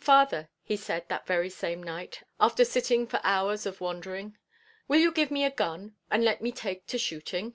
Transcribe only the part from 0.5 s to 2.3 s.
he said that very same night,